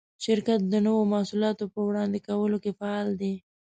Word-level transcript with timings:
شرکت 0.25 0.61
د 0.67 0.73
نوو 0.85 1.01
محصولاتو 1.13 1.65
په 1.73 1.79
وړاندې 1.87 2.17
کولو 2.27 2.57
کې 2.63 2.71
فعال 2.79 3.09
دی. 3.21 3.33